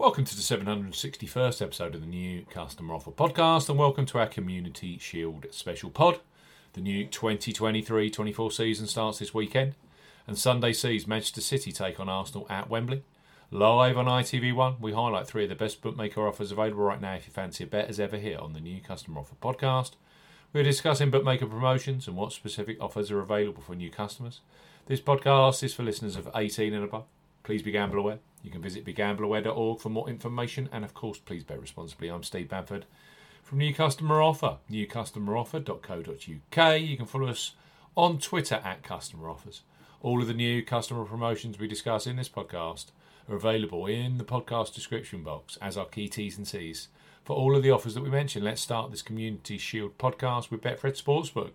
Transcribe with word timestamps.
Welcome 0.00 0.24
to 0.24 0.34
the 0.34 0.40
761st 0.40 1.60
episode 1.60 1.94
of 1.94 2.00
the 2.00 2.06
new 2.06 2.46
Customer 2.46 2.94
Offer 2.94 3.10
Podcast, 3.10 3.68
and 3.68 3.78
welcome 3.78 4.06
to 4.06 4.18
our 4.18 4.26
Community 4.26 4.96
Shield 4.96 5.44
special 5.50 5.90
pod. 5.90 6.20
The 6.72 6.80
new 6.80 7.04
2023 7.04 8.08
24 8.08 8.50
season 8.50 8.86
starts 8.86 9.18
this 9.18 9.34
weekend, 9.34 9.74
and 10.26 10.38
Sunday 10.38 10.72
sees 10.72 11.06
Manchester 11.06 11.42
City 11.42 11.70
take 11.70 12.00
on 12.00 12.08
Arsenal 12.08 12.46
at 12.48 12.70
Wembley. 12.70 13.02
Live 13.50 13.98
on 13.98 14.06
ITV1, 14.06 14.80
we 14.80 14.94
highlight 14.94 15.26
three 15.26 15.42
of 15.42 15.50
the 15.50 15.54
best 15.54 15.82
bookmaker 15.82 16.26
offers 16.26 16.50
available 16.50 16.82
right 16.82 17.02
now 17.02 17.16
if 17.16 17.26
you 17.26 17.32
fancy 17.34 17.64
a 17.64 17.66
bet 17.66 17.90
as 17.90 18.00
ever 18.00 18.16
here 18.16 18.38
on 18.38 18.54
the 18.54 18.60
new 18.60 18.80
Customer 18.80 19.20
Offer 19.20 19.34
Podcast. 19.42 19.96
We're 20.54 20.64
discussing 20.64 21.10
bookmaker 21.10 21.44
promotions 21.44 22.08
and 22.08 22.16
what 22.16 22.32
specific 22.32 22.78
offers 22.80 23.10
are 23.10 23.20
available 23.20 23.62
for 23.62 23.74
new 23.74 23.90
customers. 23.90 24.40
This 24.86 25.02
podcast 25.02 25.62
is 25.62 25.74
for 25.74 25.82
listeners 25.82 26.16
of 26.16 26.30
18 26.34 26.72
and 26.72 26.84
above. 26.84 27.04
Please 27.42 27.62
be 27.62 27.70
gamble 27.70 27.98
aware. 27.98 28.18
You 28.42 28.50
can 28.50 28.62
visit 28.62 28.84
begambleaware.org 28.84 29.80
for 29.80 29.88
more 29.88 30.08
information, 30.08 30.68
and 30.72 30.84
of 30.84 30.94
course, 30.94 31.18
please 31.18 31.44
bet 31.44 31.60
responsibly. 31.60 32.08
I'm 32.08 32.22
Steve 32.22 32.48
Bamford 32.48 32.86
from 33.42 33.58
New 33.58 33.74
Customer 33.74 34.22
Offer, 34.22 34.58
newcustomeroffer.co.uk. 34.70 36.80
You 36.80 36.96
can 36.96 37.06
follow 37.06 37.28
us 37.28 37.54
on 37.96 38.18
Twitter 38.18 38.60
at 38.64 38.82
Customer 38.82 39.28
Offers. 39.28 39.62
All 40.02 40.22
of 40.22 40.28
the 40.28 40.34
new 40.34 40.62
customer 40.62 41.04
promotions 41.04 41.58
we 41.58 41.66
discuss 41.66 42.06
in 42.06 42.16
this 42.16 42.28
podcast 42.28 42.86
are 43.28 43.36
available 43.36 43.86
in 43.86 44.18
the 44.18 44.24
podcast 44.24 44.74
description 44.74 45.22
box 45.22 45.58
as 45.60 45.76
our 45.76 45.86
key 45.86 46.08
T's 46.08 46.38
and 46.38 46.48
C's 46.48 46.88
for 47.24 47.36
all 47.36 47.56
of 47.56 47.62
the 47.62 47.70
offers 47.70 47.94
that 47.94 48.02
we 48.02 48.10
mentioned. 48.10 48.44
Let's 48.44 48.62
start 48.62 48.90
this 48.90 49.02
Community 49.02 49.58
Shield 49.58 49.98
podcast 49.98 50.50
with 50.50 50.62
Betfred 50.62 51.00
Sportsbook. 51.00 51.54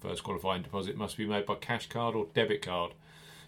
First 0.00 0.22
qualifying 0.22 0.62
deposit 0.62 0.96
must 0.96 1.16
be 1.16 1.26
made 1.26 1.46
by 1.46 1.54
cash 1.54 1.88
card 1.88 2.14
or 2.14 2.26
debit 2.34 2.62
card. 2.62 2.92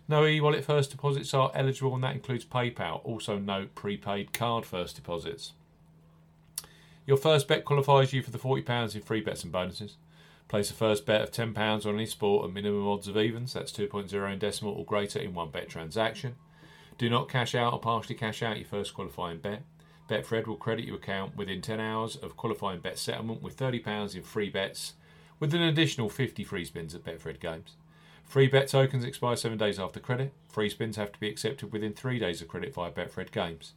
No 0.08 0.24
e 0.24 0.40
wallet 0.40 0.64
first 0.64 0.90
deposits 0.90 1.34
are 1.34 1.52
eligible, 1.54 1.94
and 1.94 2.02
that 2.02 2.14
includes 2.14 2.44
PayPal. 2.44 3.00
Also, 3.04 3.38
no 3.38 3.66
prepaid 3.74 4.32
card 4.32 4.64
first 4.64 4.96
deposits. 4.96 5.52
Your 7.06 7.18
first 7.18 7.48
bet 7.48 7.64
qualifies 7.64 8.12
you 8.12 8.22
for 8.22 8.30
the 8.30 8.38
£40 8.38 8.94
in 8.94 9.02
free 9.02 9.20
bets 9.20 9.42
and 9.42 9.52
bonuses. 9.52 9.96
Place 10.48 10.70
a 10.70 10.74
first 10.74 11.04
bet 11.04 11.20
of 11.20 11.30
£10 11.30 11.86
on 11.86 11.94
any 11.94 12.06
sport 12.06 12.46
at 12.46 12.54
minimum 12.54 12.88
odds 12.88 13.06
of 13.06 13.18
evens, 13.18 13.52
that's 13.52 13.72
2.0 13.72 14.32
in 14.32 14.38
decimal 14.38 14.72
or 14.72 14.84
greater 14.84 15.18
in 15.18 15.34
one 15.34 15.50
bet 15.50 15.68
transaction. 15.68 16.36
Do 16.96 17.10
not 17.10 17.28
cash 17.28 17.54
out 17.54 17.74
or 17.74 17.78
partially 17.78 18.14
cash 18.14 18.42
out 18.42 18.56
your 18.56 18.66
first 18.66 18.94
qualifying 18.94 19.38
bet. 19.38 19.62
Betfred 20.08 20.46
will 20.46 20.56
credit 20.56 20.86
your 20.86 20.96
account 20.96 21.36
within 21.36 21.60
10 21.60 21.80
hours 21.80 22.16
of 22.16 22.36
qualifying 22.36 22.80
bet 22.80 22.98
settlement 22.98 23.42
with 23.42 23.58
£30 23.58 24.16
in 24.16 24.22
free 24.22 24.48
bets, 24.48 24.94
with 25.40 25.54
an 25.54 25.62
additional 25.62 26.08
50 26.08 26.44
free 26.44 26.64
spins 26.64 26.94
at 26.94 27.04
Betfred 27.04 27.40
games. 27.40 27.76
Free 28.24 28.46
bet 28.46 28.68
tokens 28.68 29.04
expire 29.04 29.36
seven 29.36 29.56
days 29.56 29.78
after 29.78 30.00
credit. 30.00 30.32
Free 30.48 30.68
spins 30.68 30.96
have 30.96 31.12
to 31.12 31.20
be 31.20 31.28
accepted 31.28 31.72
within 31.72 31.94
three 31.94 32.18
days 32.18 32.42
of 32.42 32.48
credit 32.48 32.74
via 32.74 32.90
Betfred 32.90 33.30
games. 33.30 33.72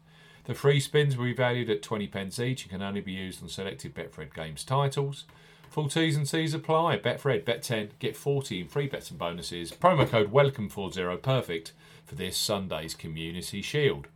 The 0.46 0.54
free 0.54 0.80
spins 0.80 1.16
will 1.16 1.26
be 1.26 1.34
valued 1.34 1.70
at 1.70 1.82
20 1.82 2.08
pence 2.08 2.40
each 2.40 2.64
and 2.64 2.72
can 2.72 2.82
only 2.82 3.02
be 3.02 3.14
used 3.14 3.42
on 3.42 3.50
selected 3.50 3.94
Betfred 3.94 4.34
games 4.34 4.64
titles. 4.64 5.26
Full 5.70 5.88
T's 5.88 6.18
and 6.18 6.28
C's 6.28 6.54
apply. 6.54 6.98
Betfred, 6.98 7.46
bet 7.46 7.64
10, 7.64 7.92
get 8.00 8.18
40 8.18 8.62
in 8.62 8.68
free 8.68 8.88
bets 8.88 9.10
and 9.10 9.18
bonuses. 9.18 9.72
Promo 9.72 10.06
code 10.06 10.34
WELCOME40 10.34 11.22
perfect 11.22 11.72
for 12.04 12.16
this 12.16 12.36
Sunday's 12.36 12.94
Community 12.94 13.62
Shield. 13.62 14.08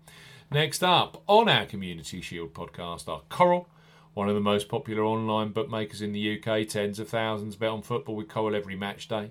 Next 0.51 0.83
up 0.83 1.23
on 1.27 1.47
our 1.47 1.65
Community 1.65 2.19
Shield 2.19 2.53
podcast 2.53 3.07
are 3.07 3.21
Coral, 3.29 3.69
one 4.15 4.29
of 4.29 4.33
the 4.33 4.41
most 4.41 4.69
popular 4.69 5.03
online 5.03 5.49
bookmakers 5.49 6.01
in 6.01 6.13
the 6.13 6.39
UK. 6.39 6.67
Tens 6.67 6.99
of 6.99 7.09
thousands 7.09 7.55
bet 7.57 7.69
on 7.69 7.83
football 7.83 8.15
with 8.15 8.29
Coral 8.29 8.55
every 8.55 8.75
match 8.75 9.07
day. 9.07 9.29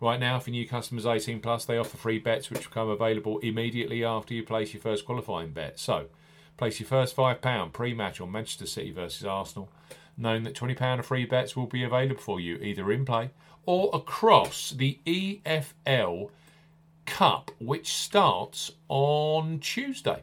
Right 0.00 0.18
now, 0.18 0.40
for 0.40 0.50
new 0.50 0.68
customers 0.68 1.06
18 1.06 1.40
plus, 1.40 1.64
they 1.64 1.78
offer 1.78 1.96
free 1.96 2.18
bets 2.18 2.50
which 2.50 2.68
become 2.68 2.88
available 2.88 3.38
immediately 3.38 4.04
after 4.04 4.34
you 4.34 4.42
place 4.42 4.74
your 4.74 4.82
first 4.82 5.06
qualifying 5.06 5.52
bet. 5.52 5.78
So, 5.78 6.06
place 6.56 6.80
your 6.80 6.88
first 6.88 7.16
£5 7.16 7.72
pre 7.72 7.94
match 7.94 8.20
on 8.20 8.32
Manchester 8.32 8.66
City 8.66 8.90
versus 8.90 9.24
Arsenal, 9.24 9.70
knowing 10.18 10.42
that 10.42 10.54
£20 10.54 10.98
of 10.98 11.06
free 11.06 11.24
bets 11.24 11.54
will 11.54 11.66
be 11.66 11.84
available 11.84 12.20
for 12.20 12.40
you 12.40 12.56
either 12.56 12.90
in 12.90 13.04
play 13.04 13.30
or 13.66 13.88
across 13.94 14.70
the 14.70 14.98
EFL 15.06 16.30
Cup, 17.06 17.52
which 17.60 17.94
starts 17.94 18.72
on 18.88 19.60
Tuesday. 19.60 20.22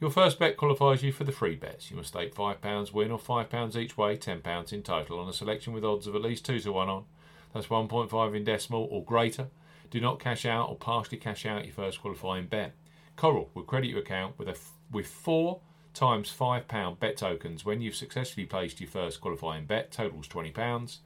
Your 0.00 0.10
first 0.10 0.38
bet 0.38 0.56
qualifies 0.56 1.02
you 1.02 1.10
for 1.10 1.24
the 1.24 1.32
free 1.32 1.56
bets. 1.56 1.90
You 1.90 1.96
must 1.96 2.10
stake 2.10 2.32
£5 2.32 2.92
win 2.92 3.10
or 3.10 3.18
£5 3.18 3.76
each 3.76 3.96
way, 3.96 4.16
£10 4.16 4.72
in 4.72 4.82
total, 4.82 5.18
on 5.18 5.28
a 5.28 5.32
selection 5.32 5.72
with 5.72 5.84
odds 5.84 6.06
of 6.06 6.14
at 6.14 6.22
least 6.22 6.46
2 6.46 6.60
to 6.60 6.72
1 6.72 6.88
on. 6.88 7.04
That's 7.52 7.66
1.5 7.66 8.36
in 8.36 8.44
decimal 8.44 8.86
or 8.92 9.02
greater. 9.02 9.48
Do 9.90 10.00
not 10.00 10.20
cash 10.20 10.46
out 10.46 10.68
or 10.68 10.76
partially 10.76 11.18
cash 11.18 11.44
out 11.44 11.64
your 11.64 11.74
first 11.74 12.00
qualifying 12.00 12.46
bet. 12.46 12.74
Coral 13.16 13.50
will 13.54 13.64
credit 13.64 13.88
your 13.88 13.98
account 13.98 14.38
with, 14.38 14.46
a 14.46 14.52
f- 14.52 14.70
with 14.92 15.08
4 15.08 15.58
times 15.94 16.32
£5 16.32 17.00
bet 17.00 17.16
tokens 17.16 17.64
when 17.64 17.80
you've 17.80 17.96
successfully 17.96 18.46
placed 18.46 18.80
your 18.80 18.88
first 18.88 19.20
qualifying 19.20 19.64
bet, 19.64 19.90
totals 19.90 20.28
£20. 20.28 20.98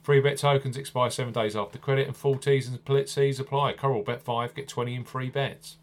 Free 0.00 0.20
bet 0.20 0.38
tokens 0.38 0.78
expire 0.78 1.10
7 1.10 1.34
days 1.34 1.54
after 1.54 1.76
credit 1.76 2.06
and 2.06 2.16
full 2.16 2.38
T's 2.38 2.66
and 2.66 2.78
split 2.78 3.10
C's 3.10 3.38
apply. 3.38 3.74
Coral 3.74 4.02
bet 4.02 4.22
5, 4.22 4.54
get 4.54 4.68
20 4.68 4.94
in 4.94 5.04
free 5.04 5.28
bets. 5.28 5.76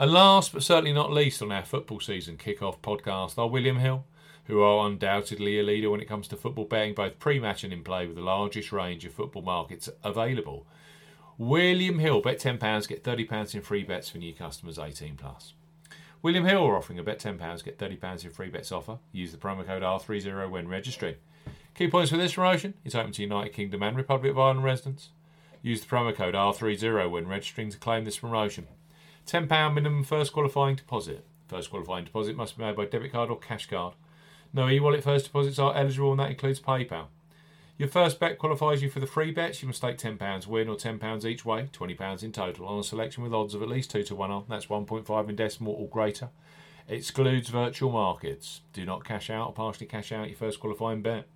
And 0.00 0.12
last 0.12 0.52
but 0.52 0.62
certainly 0.62 0.92
not 0.92 1.10
least 1.10 1.42
on 1.42 1.50
our 1.50 1.64
football 1.64 1.98
season 1.98 2.36
kick-off 2.36 2.80
podcast 2.82 3.36
are 3.36 3.48
William 3.48 3.80
Hill, 3.80 4.04
who 4.44 4.62
are 4.62 4.86
undoubtedly 4.86 5.58
a 5.58 5.64
leader 5.64 5.90
when 5.90 6.00
it 6.00 6.06
comes 6.06 6.28
to 6.28 6.36
football 6.36 6.66
betting, 6.66 6.94
both 6.94 7.18
pre-match 7.18 7.64
and 7.64 7.72
in 7.72 7.82
play, 7.82 8.06
with 8.06 8.14
the 8.14 8.22
largest 8.22 8.70
range 8.70 9.04
of 9.04 9.12
football 9.12 9.42
markets 9.42 9.88
available. 10.04 10.68
William 11.36 11.98
Hill, 11.98 12.20
bet 12.20 12.38
£10, 12.38 12.86
get 12.86 13.02
£30 13.02 13.56
in 13.56 13.60
free 13.60 13.82
bets 13.82 14.08
for 14.08 14.18
new 14.18 14.32
customers 14.32 14.78
18 14.78 15.16
plus. 15.16 15.54
William 16.22 16.44
Hill 16.44 16.64
are 16.64 16.76
offering 16.76 17.00
a 17.00 17.02
bet 17.02 17.18
£10, 17.18 17.64
get 17.64 17.76
£30 17.76 18.24
in 18.24 18.30
free 18.30 18.50
bets 18.50 18.70
offer. 18.70 18.98
Use 19.10 19.32
the 19.32 19.38
promo 19.38 19.66
code 19.66 19.82
R30 19.82 20.48
when 20.48 20.68
registering. 20.68 21.16
Key 21.74 21.88
points 21.88 22.12
for 22.12 22.16
this 22.16 22.34
promotion 22.34 22.74
it's 22.84 22.94
open 22.94 23.10
to 23.12 23.22
United 23.22 23.52
Kingdom 23.52 23.82
and 23.82 23.96
Republic 23.96 24.30
of 24.30 24.38
Ireland 24.38 24.62
residents. 24.62 25.08
Use 25.60 25.80
the 25.80 25.88
promo 25.88 26.14
code 26.14 26.34
R30 26.34 27.10
when 27.10 27.26
registering 27.26 27.70
to 27.70 27.78
claim 27.78 28.04
this 28.04 28.18
promotion. 28.18 28.68
£10 29.28 29.74
minimum 29.74 30.04
first 30.04 30.32
qualifying 30.32 30.74
deposit. 30.74 31.22
First 31.48 31.68
qualifying 31.70 32.06
deposit 32.06 32.34
must 32.34 32.56
be 32.56 32.64
made 32.64 32.76
by 32.76 32.86
debit 32.86 33.12
card 33.12 33.28
or 33.28 33.38
cash 33.38 33.66
card. 33.66 33.94
No 34.54 34.68
e 34.68 34.80
wallet 34.80 35.04
first 35.04 35.26
deposits 35.26 35.58
are 35.58 35.76
eligible, 35.76 36.12
and 36.12 36.20
that 36.20 36.30
includes 36.30 36.60
PayPal. 36.60 37.06
Your 37.76 37.88
first 37.88 38.18
bet 38.18 38.38
qualifies 38.38 38.82
you 38.82 38.88
for 38.88 39.00
the 39.00 39.06
free 39.06 39.30
bets. 39.30 39.60
You 39.62 39.68
must 39.68 39.78
stake 39.78 39.98
£10 39.98 40.46
win 40.46 40.68
or 40.68 40.76
£10 40.76 41.24
each 41.26 41.44
way, 41.44 41.68
£20 41.72 42.22
in 42.22 42.32
total, 42.32 42.66
on 42.66 42.80
a 42.80 42.82
selection 42.82 43.22
with 43.22 43.34
odds 43.34 43.54
of 43.54 43.62
at 43.62 43.68
least 43.68 43.90
2 43.90 44.02
to 44.04 44.14
1 44.14 44.30
on. 44.30 44.44
That's 44.48 44.66
1.5 44.66 45.28
in 45.28 45.36
decimal 45.36 45.74
or 45.74 45.88
greater. 45.88 46.30
Excludes 46.88 47.50
virtual 47.50 47.92
markets. 47.92 48.62
Do 48.72 48.86
not 48.86 49.04
cash 49.04 49.28
out 49.28 49.48
or 49.48 49.52
partially 49.52 49.86
cash 49.86 50.10
out 50.10 50.28
your 50.28 50.38
first 50.38 50.58
qualifying 50.58 51.02
bet. 51.02 51.26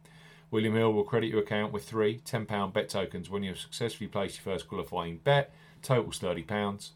William 0.51 0.75
Hill 0.75 0.93
will 0.93 1.05
credit 1.05 1.29
your 1.29 1.43
account 1.43 1.73
with 1.73 1.85
three 1.85 2.21
£10 2.25 2.73
bet 2.73 2.89
tokens 2.89 3.29
when 3.29 3.43
you 3.43 3.51
have 3.51 3.59
successfully 3.59 4.09
placed 4.09 4.39
your 4.39 4.53
first 4.53 4.67
qualifying 4.67 5.19
bet. 5.19 5.55
Totals 5.83 6.19
£30. 6.19 6.91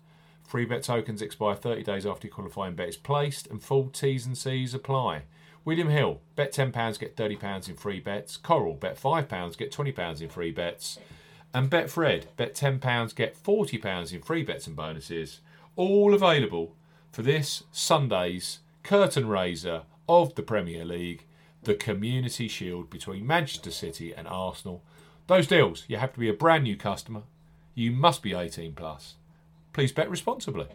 Free 0.46 0.64
bet 0.64 0.84
tokens 0.84 1.22
expire 1.22 1.56
30 1.56 1.82
days 1.82 2.06
after 2.06 2.28
your 2.28 2.34
qualifying 2.34 2.76
bet 2.76 2.88
is 2.88 2.96
placed, 2.96 3.48
and 3.48 3.62
full 3.62 3.88
T's 3.88 4.26
and 4.26 4.38
C's 4.38 4.74
apply. 4.74 5.22
William 5.64 5.88
Hill, 5.88 6.20
bet 6.36 6.52
£10, 6.52 6.98
get 7.00 7.16
£30 7.16 7.68
in 7.68 7.74
free 7.74 7.98
bets. 7.98 8.36
Coral, 8.36 8.74
bet 8.74 8.96
£5, 8.96 9.58
get 9.58 9.72
£20 9.72 10.20
in 10.20 10.28
free 10.28 10.52
bets. 10.52 11.00
And 11.52 11.68
Betfred, 11.68 12.26
bet 12.36 12.54
£10, 12.54 13.14
get 13.16 13.42
£40 13.42 14.12
in 14.12 14.22
free 14.22 14.44
bets 14.44 14.68
and 14.68 14.76
bonuses. 14.76 15.40
All 15.74 16.14
available 16.14 16.76
for 17.10 17.22
this 17.22 17.64
Sunday's 17.72 18.60
curtain 18.84 19.26
raiser 19.26 19.82
of 20.08 20.36
the 20.36 20.42
Premier 20.42 20.84
League, 20.84 21.24
the 21.64 21.74
Community 21.74 22.46
Shield 22.46 22.88
between 22.88 23.26
Manchester 23.26 23.72
City 23.72 24.14
and 24.14 24.28
Arsenal. 24.28 24.84
Those 25.26 25.48
deals, 25.48 25.84
you 25.88 25.96
have 25.96 26.12
to 26.12 26.20
be 26.20 26.28
a 26.28 26.34
brand 26.34 26.62
new 26.62 26.76
customer. 26.76 27.22
You 27.74 27.90
must 27.90 28.22
be 28.22 28.34
18 28.34 28.74
plus. 28.74 29.16
Please 29.76 29.92
bet 29.92 30.08
responsibly. 30.08 30.68